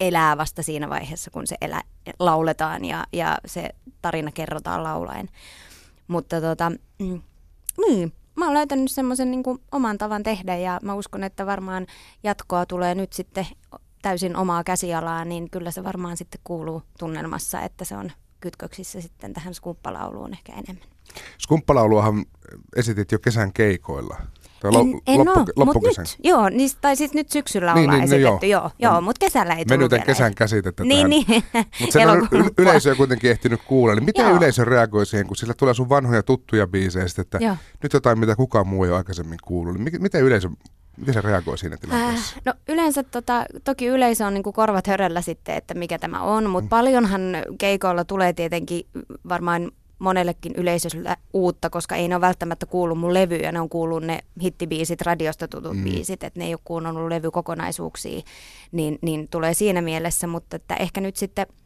[0.00, 1.82] elää vasta siinä vaiheessa, kun se elä,
[2.18, 3.70] lauletaan ja, ja se
[4.02, 5.28] tarina kerrotaan laulaen.
[6.08, 7.22] Mutta tota, mm,
[7.86, 11.86] niin, mä oon löytänyt semmoisen niin oman tavan tehdä ja mä uskon, että varmaan
[12.22, 13.46] jatkoa tulee nyt sitten
[14.02, 19.32] täysin omaa käsialaa, niin kyllä se varmaan sitten kuuluu tunnelmassa, että se on kytköksissä sitten
[19.32, 20.93] tähän skumppalauluun ehkä enemmän.
[21.38, 22.24] Skumppalauluahan
[22.76, 24.16] esitit jo kesän keikoilla.
[24.60, 27.84] Tai en, lo, en loppu, ole, mutta nyt, joo, niin, tai siis nyt syksyllä niin,
[27.84, 30.04] ollaan niin, esitetty, joo, joo, joo mutta kesällä ei tullut vielä.
[30.04, 31.10] kesän käsitettä niin, tähän.
[31.10, 31.44] Niin,
[31.80, 33.94] Mutta sen on yleisö on kuitenkin ehtinyt kuulla.
[33.94, 34.36] Niin miten joo.
[34.36, 37.56] yleisö reagoi siihen, kun sillä tulee sun vanhoja tuttuja biisejä, että joo.
[37.82, 39.78] nyt jotain, mitä kukaan muu ei ole aikaisemmin kuullut.
[39.78, 40.48] Niin miten yleisö
[40.96, 42.36] Miten se reagoi siinä tilanteessa?
[42.36, 46.20] Äh, no yleensä tota, toki yleisö on niin kuin korvat höröllä sitten, että mikä tämä
[46.20, 46.68] on, mutta mm.
[46.68, 47.22] paljonhan
[47.58, 48.86] keikoilla tulee tietenkin
[49.28, 49.70] varmaan
[50.04, 54.18] monellekin yleisölle uutta, koska ei ne ole välttämättä kuullut mun levyjä, ne on kuullut ne
[54.42, 55.84] hittibiisit, radiosta tutut mm.
[55.84, 58.20] biisit, että ne ei ole kuunnellut levykokonaisuuksia,
[58.72, 61.46] niin, niin tulee siinä mielessä, mutta että ehkä nyt sitten–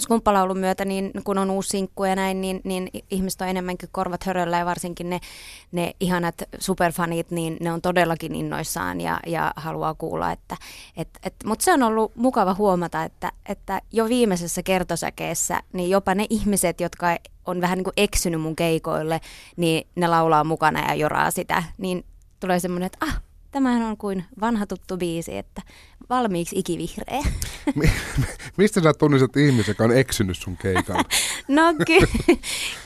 [0.00, 4.24] skumppalaulun myötä, niin kun on uusi sinkku ja näin, niin, niin ihmiset on enemmänkin korvat
[4.24, 5.20] höröllä ja varsinkin ne,
[5.72, 10.32] ne ihanat superfanit, niin ne on todellakin innoissaan ja, ja haluaa kuulla.
[10.32, 10.56] Että,
[10.96, 16.14] et, et, Mutta se on ollut mukava huomata, että, että jo viimeisessä kertosäkeessä, niin jopa
[16.14, 19.20] ne ihmiset, jotka on vähän niin kuin eksynyt mun keikoille,
[19.56, 22.04] niin ne laulaa mukana ja joraa sitä, niin
[22.40, 25.62] tulee semmoinen, että ah, Tämähän on kuin vanha tuttu biisi, että
[26.10, 27.22] valmiiksi ikivihreä.
[28.56, 31.04] Mistä sä tunnistat ihmisen, joka on eksynyt sun keikalla?
[31.48, 32.36] no ky-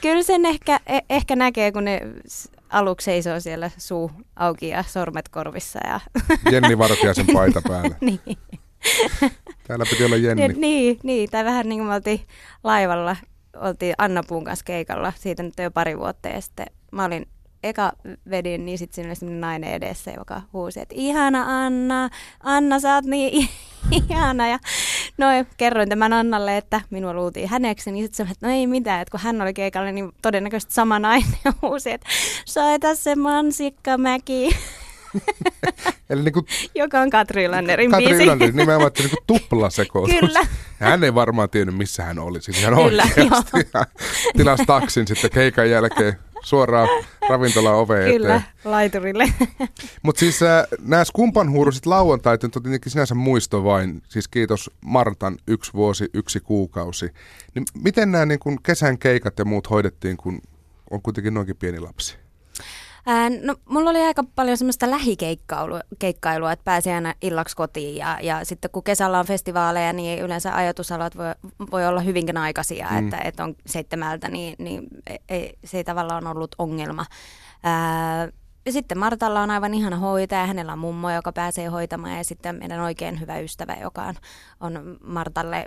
[0.01, 2.01] kyllä sen ehkä, e- ehkä näkee, kun ne
[2.69, 5.81] aluksi seisoo siellä suu auki ja sormet korvissa.
[5.87, 6.01] Ja
[6.53, 7.97] Jenni Vartiaisen paita päällä.
[8.27, 8.39] niin.
[9.67, 10.49] Täällä piti olla Jenni.
[10.49, 12.21] Niin, niin, niin, tai vähän niin kuin me oltiin
[12.65, 13.17] laivalla,
[13.57, 17.27] oltiin Anna Puun kanssa keikalla, siitä nyt jo pari vuotta, ja sitten mä olin
[17.63, 17.93] eka
[18.31, 22.11] vedin, niin sitten siinä oli nainen edessä, joka huusi, että ihana Anna,
[22.43, 23.49] Anna sä oot niin
[24.11, 24.49] ihana.
[24.49, 24.59] Ja
[25.19, 29.03] no kerroin tämän Annalle, että minua luultiin häneksi, niin sitten sanoin, että no ei mitään,
[29.03, 31.29] että kun hän oli keikalla, niin todennäköisesti sama nainen
[31.63, 32.09] huusi, että
[32.45, 34.57] soita se Mansikkamäki.
[36.11, 38.27] Eli niin kuin, Joka on Katri Lannerin Katri biisi.
[38.27, 40.21] Lannerin, nimenomaan niin kuin tuplasekoitus.
[40.21, 40.47] Kyllä.
[40.79, 42.43] Hän ei varmaan tiennyt, missä hän oli.
[42.43, 43.51] Siis ihan Kyllä, oikeasti.
[44.37, 46.89] Tilasi taksin sitten keikan jälkeen suoraan
[47.29, 48.51] ravintolan oveen Kyllä, eteen.
[48.65, 49.25] laiturille.
[50.03, 54.03] Mutta siis äh, nämä skumpanhuuruiset lauantait on tietenkin sinänsä muisto vain.
[54.09, 57.11] Siis kiitos Martan yksi vuosi, yksi kuukausi.
[57.55, 60.41] Niin miten nämä niin kun kesän keikat ja muut hoidettiin, kun
[60.91, 62.17] on kuitenkin noinkin pieni lapsi?
[63.07, 68.45] Ää, no, mulla oli aika paljon semmoista lähikeikkailua, että pääsi aina illaksi kotiin ja, ja
[68.45, 71.35] sitten kun kesällä on festivaaleja, niin yleensä ajatusalat voi,
[71.71, 72.99] voi olla hyvinkin aikaisia, mm.
[72.99, 74.87] että, että on seitsemältä, niin, niin
[75.29, 77.07] ei, se ei tavallaan ollut ongelma.
[77.63, 78.29] Ää,
[78.67, 82.57] ja sitten Martalla on aivan ihana hoitaja, hänellä on mummo, joka pääsee hoitamaan ja sitten
[82.57, 84.15] meidän oikein hyvä ystävä, joka on,
[84.61, 85.67] on Martalle,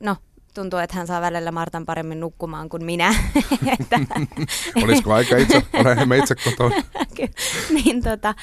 [0.00, 0.16] no
[0.54, 3.14] tuntuu, että hän saa välillä Martan paremmin nukkumaan kuin minä.
[3.80, 4.00] että,
[4.84, 6.82] Olisiko aika itse, olen itse kotona.
[7.84, 8.34] niin, tota,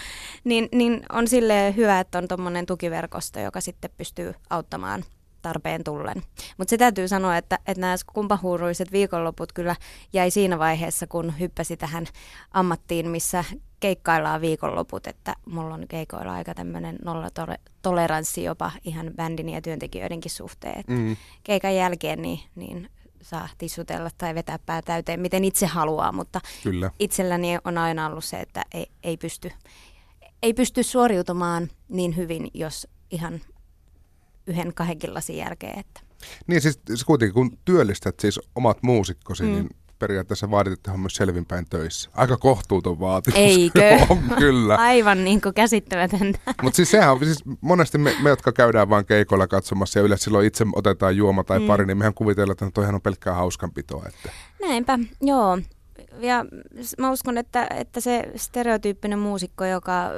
[0.44, 5.04] niin, niin on sille hyvä, että on tuommoinen tukiverkosto, joka sitten pystyy auttamaan
[5.48, 6.24] tarpeen tullen.
[6.58, 9.76] Mutta se täytyy sanoa, että, että nämä kumpahuuruiset viikonloput kyllä
[10.14, 12.06] jäi siinä vaiheessa, kun hyppäsi tähän
[12.52, 13.44] ammattiin, missä
[13.80, 20.84] keikkaillaan viikonloput, että mulla on keikoilla aika tämmöinen nollatoleranssi jopa ihan bändin ja työntekijöidenkin suhteen.
[20.88, 21.16] Mm.
[21.44, 22.90] Keikan jälkeen niin, niin
[23.22, 26.92] saa tissutella tai vetää pää täyteen, miten itse haluaa, mutta Kyllä.
[27.00, 29.52] itselläni on aina ollut se, että ei, ei, pysty,
[30.44, 33.42] ei pysty suoriutumaan niin hyvin, jos ihan
[34.48, 35.80] yhden kahdenkin lasin jälkeen.
[35.80, 36.02] Että.
[36.48, 39.52] Niin siis kuitenkin kun työllistät siis omat muusikkosi, mm.
[39.52, 42.10] niin periaatteessa vaadit, että on myös selvinpäin töissä.
[42.14, 43.40] Aika kohtuuton vaatimus.
[43.40, 44.00] Eikö?
[44.10, 44.76] on, kyllä.
[44.76, 46.40] Aivan niin kuin käsittämätöntä.
[46.64, 50.24] Mutta siis sehän on, siis monesti me, me, jotka käydään vain keikoilla katsomassa ja yleensä
[50.24, 51.68] silloin itse otetaan juoma tai mm.
[51.68, 54.06] pari, niin mehän kuvitellaan, että toihan on pelkkää hauskanpitoa.
[54.08, 54.32] Että.
[54.62, 55.58] Näinpä, joo.
[56.20, 56.46] Ja
[56.98, 60.10] mä uskon, että, että se stereotyyppinen muusikko, joka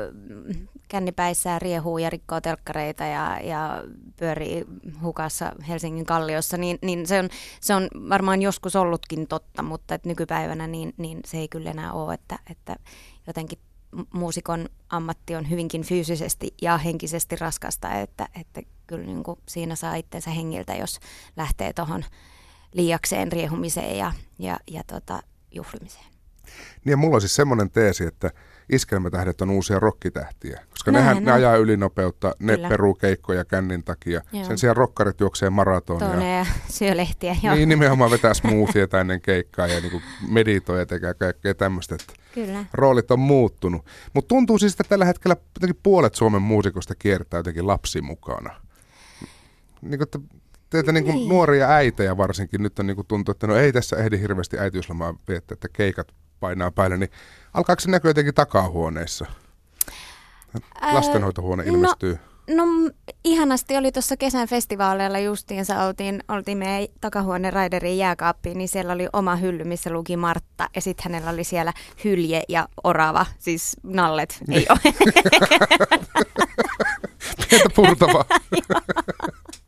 [0.88, 3.84] kännipäissään riehuu ja rikkoo telkkareita ja, ja
[4.18, 4.66] pyörii
[5.02, 7.30] hukassa Helsingin kalliossa, niin, niin se, on,
[7.62, 11.94] se on varmaan joskus ollutkin totta, mutta et nykypäivänä niin, niin se ei kyllä enää
[11.94, 12.76] ole, että, että
[13.28, 13.60] jotenkin
[14.14, 19.96] muusikon ammatti on hyvinkin fyysisesti ja henkisesti raskasta, että, että kyllä niin kuin siinä saa
[19.96, 21.00] itsensä hengiltä, jos
[21.38, 22.06] lähtee tuohon
[22.74, 26.06] liiakseen riehumiseen ja, ja, ja tota, juhlimiseen.
[26.86, 28.32] Niin ja mulla on siis semmoinen teesi, että
[28.70, 31.26] iskelmätähdet on uusia rokkitähtiä, koska nehän, näin.
[31.26, 32.70] ne ajaa ylinopeutta, ne Kyllä.
[32.70, 34.22] peruu keikkoja kännin takia.
[34.32, 34.46] Joo.
[34.46, 36.38] Sen sijaan rokkarit juoksee maratonia.
[36.38, 37.56] ja syö lehtiä, joo.
[37.56, 41.98] Niin, nimenomaan vetää smoothieta ennen keikkaa ja niin meditoi ja tekee kaikkea tämmöistä.
[42.34, 42.66] Kyllä.
[42.74, 43.86] Roolit on muuttunut.
[44.14, 48.56] Mutta tuntuu siis, että tällä hetkellä jotenkin puolet Suomen muusikosta kiertää jotenkin lapsi mukana.
[49.82, 50.20] Niin kuin, että
[50.70, 51.30] teitä niin kuin niin.
[51.30, 55.16] nuoria äitejä varsinkin nyt on niin kuin tuntuu, että no ei tässä ehdi hirveästi äitiyslomaa
[55.28, 56.08] viettää, että keikat
[56.40, 57.10] painaa päälle, niin
[57.54, 59.26] alkaako se näkyä jotenkin takahuoneissa?
[60.92, 62.20] Lastenhoitohuone no, ilmestyy.
[62.50, 62.64] No
[63.24, 69.08] ihanasti oli tuossa kesän festivaaleilla justiinsa, oltiin, oltiin meidän takahuone Raiderin jääkaappiin, niin siellä oli
[69.14, 74.40] oma hylly, missä luki Martta ja sitten hänellä oli siellä hylje ja orava, siis nallet,
[74.52, 74.80] ei ole.
[77.50, 78.26] Pientä purtavaa.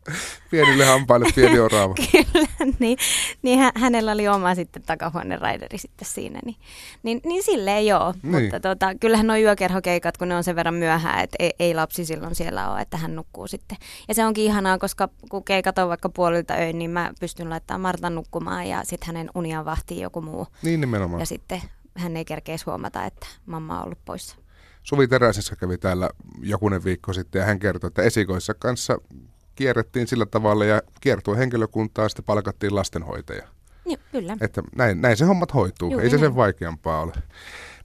[0.51, 1.95] Pienille hampaille pieni orava.
[2.11, 2.97] Kyllä, niin,
[3.41, 6.39] niin hänellä oli oma sitten takahuone raideri sitten siinä.
[6.45, 6.55] Niin,
[7.03, 8.43] niin, niin silleen joo, niin.
[8.43, 12.05] mutta tota, kyllähän nuo yökerhokeikat, kun ne on sen verran myöhään, että ei, ei lapsi
[12.05, 13.77] silloin siellä ole, että hän nukkuu sitten.
[14.07, 17.81] Ja se onkin ihanaa, koska kun keikat on vaikka puolilta öin, niin mä pystyn laittamaan
[17.81, 20.47] Martan nukkumaan ja sitten hänen unian vahtii joku muu.
[20.63, 21.19] Niin nimenomaan.
[21.19, 21.61] Ja sitten
[21.97, 24.35] hän ei kerkeisi huomata, että mamma on ollut poissa.
[24.83, 26.09] Suvi Teräsessä kävi täällä
[26.41, 28.97] jokunen viikko sitten ja hän kertoi, että esikoissa kanssa
[29.55, 33.43] kierrettiin sillä tavalla ja kiertui henkilökuntaa sitten palkattiin lastenhoitaja.
[33.85, 34.37] Joo, kyllä.
[34.41, 37.13] Että näin, näin se hommat hoituu, Juuri ei se sen vaikeampaa ole.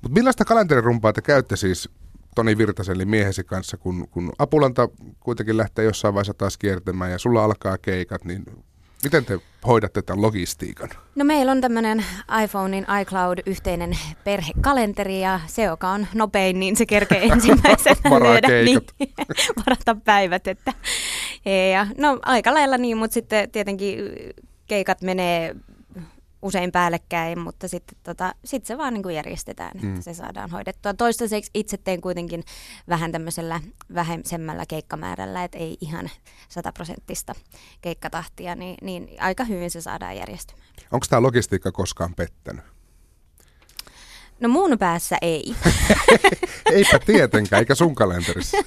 [0.03, 1.89] Mutta millaista kalenterirumpaa te käytte siis
[2.35, 4.89] Toni Virtasen eli miehesi kanssa, kun, kun Apulanta
[5.21, 8.45] kuitenkin lähtee jossain vaiheessa taas kiertämään ja sulla alkaa keikat, niin
[9.05, 10.89] Miten te hoidatte tämän logistiikan?
[11.15, 12.05] No meillä on tämmöinen
[12.45, 18.81] iPhonein iCloud-yhteinen perhekalenteri ja se, joka on nopein, niin se kerkee ensimmäisenä lyödä, niin,
[19.67, 20.47] varata päivät.
[20.47, 20.73] Että,
[21.73, 23.99] ja, no aika lailla niin, mutta sitten tietenkin
[24.67, 25.57] keikat menee
[26.47, 30.03] usein päällekkäin, mutta sitten tota, sit se vaan niin kuin järjestetään, että mm.
[30.03, 30.95] se saadaan hoidettua.
[30.95, 32.45] Toistaiseksi itse teen kuitenkin
[32.89, 33.61] vähän tämmöisellä
[33.95, 36.11] vähemmällä keikkamäärällä, että ei ihan
[36.49, 37.35] sataprosenttista
[37.81, 40.67] keikkatahtia, niin, niin aika hyvin se saadaan järjestymään.
[40.93, 42.65] Onko tämä logistiikka koskaan pettänyt?
[44.41, 45.57] No mun päässä ei.
[46.73, 48.57] Eipä tietenkään, eikä sun kalenterissa.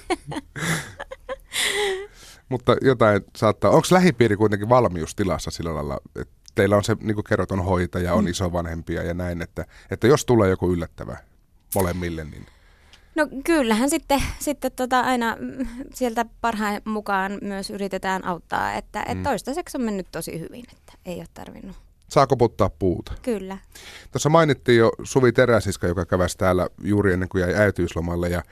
[2.49, 3.71] Mutta jotain saattaa.
[3.71, 8.13] Onko lähipiiri kuitenkin valmiustilassa sillä lailla, että teillä on se, niin kuin kerrot, on hoitaja,
[8.13, 8.29] on mm.
[8.29, 11.17] isovanhempia ja näin, että, että jos tulee joku yllättävä
[11.75, 12.45] molemmille, niin...
[13.15, 15.37] No kyllähän sitten, sitten tota aina
[15.93, 19.11] sieltä parhaan mukaan myös yritetään auttaa, että, mm.
[19.11, 21.75] että toistaiseksi on mennyt tosi hyvin, että ei ole tarvinnut.
[22.09, 23.13] Saa koputtaa puuta.
[23.21, 23.57] Kyllä.
[24.11, 28.43] Tuossa mainittiin jo Suvi Teräsiska, joka käväsi täällä juuri ennen kuin jäi äitiyslomalle ja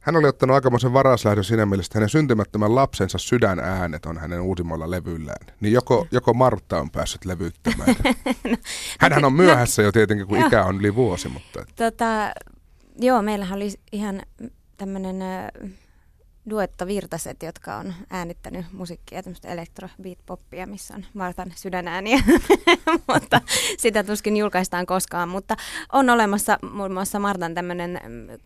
[0.00, 4.90] hän oli ottanut aikamoisen varaslähdön siinä mielessä, että hänen syntymättömän lapsensa sydänäänet on hänen uusimmalla
[4.90, 5.46] levyllään.
[5.60, 7.96] Niin joko, joko Martta on päässyt levyttämään?
[8.50, 8.56] no,
[9.00, 11.28] Hänhän on myöhässä no, jo tietenkin, kun ikä on yli vuosi.
[11.28, 11.64] Mutta...
[11.76, 12.32] Tota,
[13.00, 14.22] joo, meillähän oli ihan
[14.76, 15.16] tämmöinen
[16.50, 22.18] duetta Virtaset, jotka on äänittänyt musiikkia, tämmöistä elektro beat poppia, missä on Martan sydänääniä,
[23.12, 23.40] mutta
[23.78, 25.28] sitä tuskin julkaistaan koskaan.
[25.28, 25.56] Mutta
[25.92, 28.00] on olemassa muun muassa Martan tämmöinen,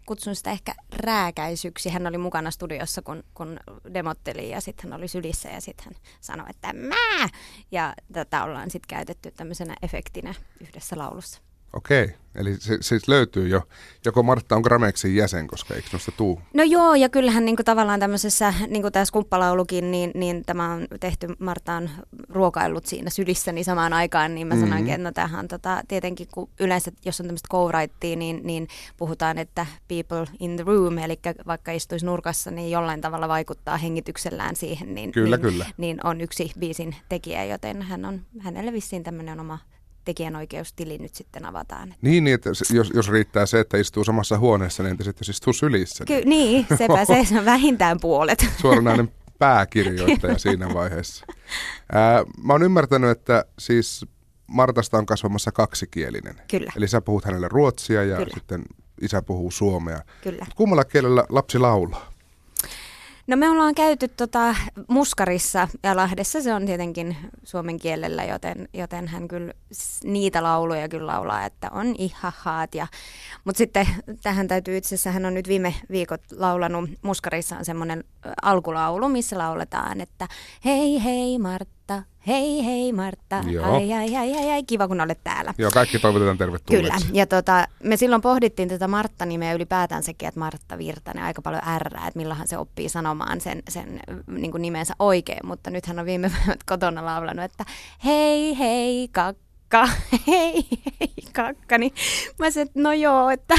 [0.06, 1.90] kutsun sitä ehkä rääkäisyksi.
[1.90, 3.60] Hän oli mukana studiossa, kun, kun
[3.94, 7.28] demotteli ja sitten hän oli sylissä ja sitten hän sanoi, että mä!
[7.70, 11.51] Ja tätä ollaan sitten käytetty tämmöisenä efektinä yhdessä laulussa.
[11.72, 13.62] Okei, eli se siis löytyy jo,
[14.04, 16.40] joko Martta on Gramexin jäsen, koska eikö noista tuu?
[16.54, 20.72] No joo, ja kyllähän niin kuin tavallaan tämmöisessä, niin kuin tämä skumppalaulukin, niin, niin tämä
[20.72, 21.90] on tehty, Martta on
[22.28, 24.68] ruokaillut siinä sylissä niin samaan aikaan, niin mä mm-hmm.
[24.68, 27.70] sanoinkin, että no tämähän on tota, tietenkin, kun yleensä, jos on tämmöistä co
[28.16, 33.28] niin, niin puhutaan, että people in the room, eli vaikka istuisi nurkassa, niin jollain tavalla
[33.28, 35.66] vaikuttaa hengityksellään siihen, niin, kyllä, niin, kyllä.
[35.76, 39.58] niin on yksi biisin tekijä, joten hän on, hänelle vissiin tämmöinen oma
[40.04, 41.94] tekijänoikeustili nyt sitten avataan.
[42.02, 45.28] Niin, niin että jos, jos riittää se, että istuu samassa huoneessa, niin entä sitten jos
[45.28, 46.04] istuu sylissä?
[46.04, 48.46] Ky- niin, sepä se on vähintään puolet.
[48.60, 51.26] Suoranainen pääkirjoittaja siinä vaiheessa.
[51.92, 54.06] Ää, mä oon ymmärtänyt, että siis
[54.46, 56.40] Martasta on kasvamassa kaksikielinen.
[56.50, 56.72] Kyllä.
[56.76, 58.34] Eli sä puhut hänelle ruotsia ja Kyllä.
[58.34, 58.62] sitten
[59.00, 60.00] isä puhuu suomea.
[60.22, 60.46] Kyllä.
[60.56, 62.11] Kummalla kielellä lapsi laulaa?
[63.26, 64.54] No me ollaan käyty tota
[64.88, 69.52] Muskarissa ja Lahdessa, se on tietenkin suomen kielellä, joten, joten hän kyllä
[70.04, 72.74] niitä lauluja kyllä laulaa, että on ihahaat.
[72.74, 72.86] Ja,
[73.44, 73.86] mutta sitten
[74.22, 78.04] tähän täytyy itse asiassa, hän on nyt viime viikot laulanut, Muskarissa on semmoinen
[78.42, 80.28] alkulaulu, missä lauletaan, että
[80.64, 81.38] hei hei
[81.94, 83.74] Martta, Hei hei Martta, Joo.
[83.74, 85.54] ai, ai, ai, ai, ai, kiva kun olet täällä.
[85.58, 87.06] Joo, kaikki toivotetaan tervetulleeksi.
[87.06, 91.68] Kyllä, ja tota, me silloin pohdittiin tätä Martta-nimeä ylipäätään sekin, että Martta Virtanen aika paljon
[91.68, 95.98] ärrää, että milloinhan se oppii sanomaan sen, sen niin kuin nimensä oikein, mutta nyt hän
[95.98, 97.64] on viime päivät kotona laulanut, että
[98.04, 99.88] hei hei kakka,
[100.28, 100.64] hei
[101.00, 101.92] hei kakka, niin
[102.38, 103.54] mä sanoin, että no joo, että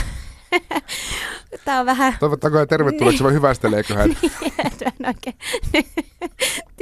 [1.65, 2.17] Tämä on vähän...
[2.19, 4.09] Toivottaako ja tervetulleeksi vai hyvästeleekö hän?
[4.21, 5.35] niin, en oikein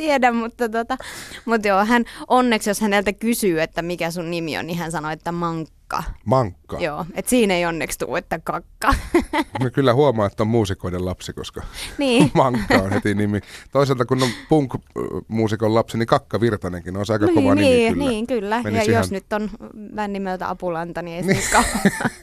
[0.01, 0.97] tiedä, mutta, tota,
[1.45, 5.13] mutta joo, hän onneksi, jos häneltä kysyy, että mikä sun nimi on, niin hän sanoi,
[5.13, 6.79] että Mankka Mankka.
[6.79, 8.93] Joo, että siinä ei onneksi tule, että kakka.
[9.63, 11.61] Me kyllä huomaa, että on muusikoiden lapsi, koska
[11.97, 12.31] niin.
[12.33, 13.39] Mankka on heti nimi.
[13.71, 18.09] Toisaalta kun on punk-muusikon lapsi, niin Kakka Virtanenkin on aika niin, kova niin, nimi kyllä.
[18.09, 18.63] Niin, kyllä.
[18.63, 19.01] Menis ja ihan...
[19.01, 19.49] jos nyt on
[19.95, 21.41] vähän nimeltä Apulanta, niin ei niin.
[21.41, 21.57] se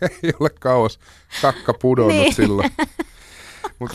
[0.23, 0.99] ei ole kauas
[1.43, 2.35] kakka pudonnut niin.
[2.35, 2.71] silloin.
[3.79, 3.91] Mut...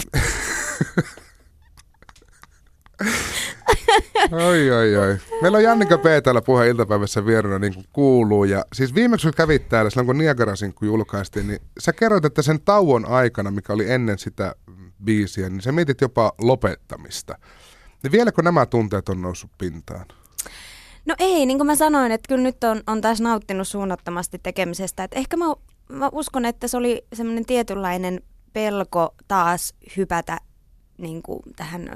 [4.32, 5.18] Oi, oi, oi.
[5.42, 6.04] Meillä on Jannika P.
[6.24, 8.44] täällä puheen iltapäivässä vierana, niin kuin kuuluu.
[8.44, 12.42] Ja siis viimeksi kun kävit täällä, silloin kun Niagarasin kun julkaistiin, niin sä kerroit, että
[12.42, 14.56] sen tauon aikana, mikä oli ennen sitä
[15.04, 17.38] biisiä, niin sä mietit jopa lopettamista.
[18.04, 20.06] Niin vieläkö nämä tunteet on noussut pintaan?
[21.06, 25.04] No ei, niin kuin mä sanoin, että kyllä nyt on, on taas nauttinut suunnattomasti tekemisestä.
[25.04, 25.46] Että ehkä mä,
[25.90, 28.22] mä uskon, että se oli semmoinen tietynlainen
[28.54, 30.38] pelko taas hypätä
[30.98, 31.90] niin kuin tähän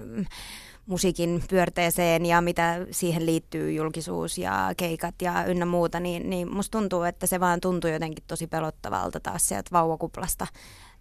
[0.87, 6.77] musiikin pyörteeseen ja mitä siihen liittyy, julkisuus ja keikat ja ynnä muuta, niin, niin musta
[6.77, 10.47] tuntuu, että se vaan tuntuu jotenkin tosi pelottavalta taas sieltä vauvakuplasta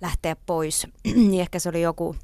[0.02, 0.86] lähteä pois.
[1.28, 2.16] niin ehkä se oli joku,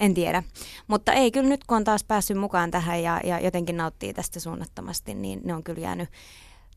[0.00, 0.42] en tiedä.
[0.86, 4.40] Mutta ei, kyllä nyt kun on taas päässyt mukaan tähän ja, ja jotenkin nauttii tästä
[4.40, 6.08] suunnattomasti, niin ne on kyllä jäänyt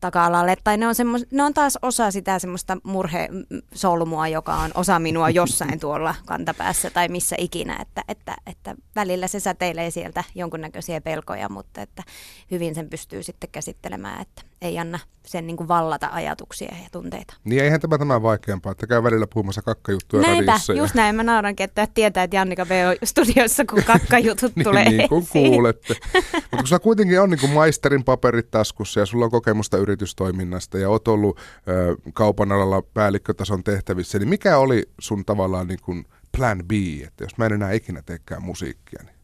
[0.00, 0.56] taka-alalle.
[0.64, 5.30] Tai ne on, semmos, ne on taas osa sitä semmoista murhesolmua, joka on osa minua
[5.40, 7.78] jossain tuolla kantapäässä tai missä ikinä.
[7.80, 12.02] Että, että, että välillä se säteilee sieltä jonkunnäköisiä pelkoja, mutta että
[12.50, 17.34] hyvin sen pystyy sitten käsittelemään, että ei anna sen niin kuin vallata ajatuksia ja tunteita.
[17.44, 20.72] Niin eihän tämä tämä vaikeampaa, että käy välillä puhumassa kakkajuttuja Näinpä, radiossa.
[20.72, 21.02] just ja...
[21.02, 21.16] näin.
[21.16, 22.70] Mä naurankin, että tietää, että Jannika B.
[22.90, 25.94] on studiossa, kun kakkajutut niin, tulee Niin kuin kuulette.
[26.14, 30.78] Mutta kun sulla kuitenkin on niin kuin maisterin paperit taskussa ja sulla on kokemusta yritystoiminnasta
[30.78, 36.04] ja oot ollut ö, kaupan alalla päällikkötason tehtävissä, niin mikä oli sun tavallaan niin kuin
[36.36, 36.72] plan B,
[37.06, 39.18] että jos mä en enää ikinä teekään musiikkia, niin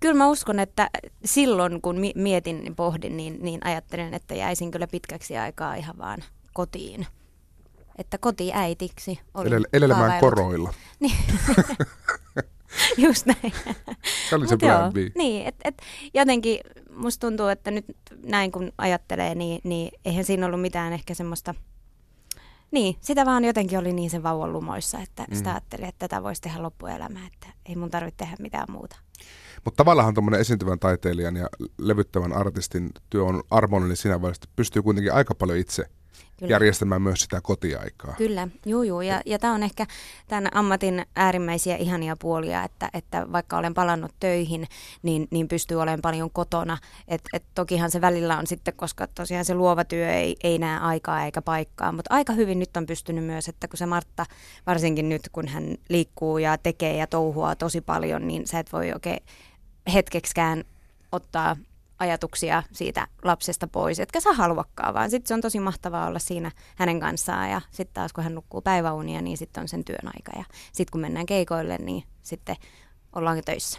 [0.00, 0.90] Kyllä mä uskon, että
[1.24, 6.24] silloin kun mietin ja pohdin, niin, niin ajattelin, että jäisin kyllä pitkäksi aikaa ihan vaan
[6.52, 7.06] kotiin.
[7.98, 10.74] Että kotiäitiksi Ele- Elelemään koroilla.
[11.00, 11.16] Niin.
[13.06, 13.52] Just näin.
[14.28, 14.96] Se oli se plan B.
[15.14, 15.82] Niin, että et,
[16.14, 16.60] jotenkin
[16.96, 17.84] musta tuntuu, että nyt
[18.22, 21.54] näin kun ajattelee, niin, niin eihän siinä ollut mitään ehkä semmoista...
[22.70, 25.36] Niin, sitä vaan jotenkin oli niin sen vauvan lumoissa, että mm.
[25.36, 28.96] sitä ajattelin, että tätä voisi tehdä loppuelämää, että ei mun tarvitse tehdä mitään muuta.
[29.64, 34.82] Mutta tavallaan tuommoinen esiintyvän taiteilijan ja levyttävän artistin työ on armollinen siinä vaiheessa, että pystyy
[34.82, 35.84] kuitenkin aika paljon itse
[36.36, 36.52] Kyllä.
[36.52, 38.14] järjestämään myös sitä kotiaikaa.
[38.18, 39.00] Kyllä, juu, juu.
[39.00, 39.86] Ja, ja tämä on ehkä
[40.28, 44.66] tämän ammatin äärimmäisiä ihania puolia, että, että vaikka olen palannut töihin,
[45.02, 46.78] niin, niin pystyy olemaan paljon kotona.
[47.08, 50.78] Et, et tokihan se välillä on sitten, koska tosiaan se luova työ ei, ei näe
[50.78, 54.26] aikaa eikä paikkaa, mutta aika hyvin nyt on pystynyt myös, että kun se Martta,
[54.66, 58.92] varsinkin nyt kun hän liikkuu ja tekee ja touhua tosi paljon, niin sä et voi
[58.92, 59.20] oikein
[59.94, 60.64] hetkeksikään
[61.12, 61.56] ottaa
[61.98, 66.50] ajatuksia siitä lapsesta pois, etkä sä haluakaan, vaan sitten se on tosi mahtavaa olla siinä
[66.76, 70.32] hänen kanssaan ja sitten taas kun hän nukkuu päiväunia, niin sitten on sen työn aika
[70.38, 72.56] ja sitten kun mennään keikoille, niin sitten
[73.14, 73.78] ollaan töissä.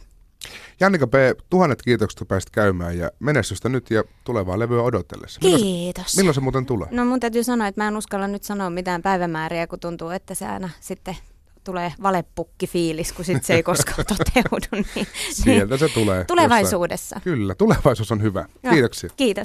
[0.80, 1.14] Jannika P.,
[1.50, 5.40] tuhannet kiitokset, kun pääsit käymään ja menestystä nyt ja tulevaa levyä odotellessa.
[5.44, 6.18] Milloin, Kiitos.
[6.18, 6.88] Milloin se muuten tulee?
[6.92, 10.36] No mun täytyy sanoa, että mä en uskalla nyt sanoa mitään päivämääriä, kun tuntuu, että
[10.36, 11.18] se aina sitten
[11.66, 14.86] tulee valepukki-fiilis, kun sit se ei koskaan toteudu.
[14.96, 16.24] Niin, Sieltä se tulee.
[16.24, 17.16] Tulevaisuudessa.
[17.16, 17.38] Jossain.
[17.38, 18.46] Kyllä, tulevaisuus on hyvä.
[18.70, 19.10] Kiitoksia.
[19.18, 19.44] Kiitos.